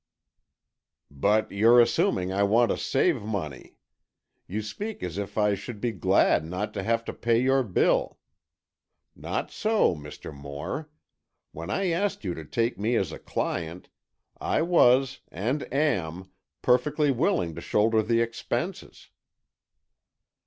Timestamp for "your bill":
7.39-8.17